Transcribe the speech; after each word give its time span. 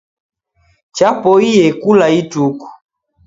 Chapoiye 0.95 1.65
kula 1.81 2.07
ituku 2.19 2.65